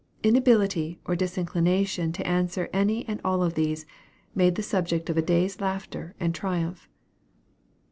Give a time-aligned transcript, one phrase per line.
[0.23, 3.85] Inability or disinclination to answer any and all of these,
[4.33, 6.89] made the subject of a day's laughter and triumph.